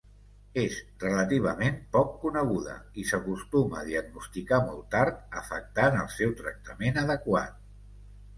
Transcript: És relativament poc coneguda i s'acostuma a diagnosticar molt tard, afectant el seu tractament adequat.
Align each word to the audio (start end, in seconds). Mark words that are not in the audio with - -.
És 0.59 0.75
relativament 1.01 1.75
poc 1.97 2.15
coneguda 2.23 2.77
i 3.03 3.05
s'acostuma 3.09 3.77
a 3.83 3.85
diagnosticar 3.91 4.59
molt 4.71 4.89
tard, 4.97 5.21
afectant 5.43 6.01
el 6.07 6.11
seu 6.17 6.35
tractament 6.41 7.01
adequat. 7.05 7.63